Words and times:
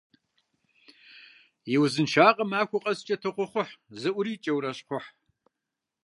И 1.75 1.77
узыншагъэм 1.81 2.49
махуэ 2.51 2.77
къэскӀэ 2.83 3.15
тохъуэхъухь, 3.21 3.73
зыӀурикӀэурэ 3.99 4.71
щхъухь. 4.77 5.09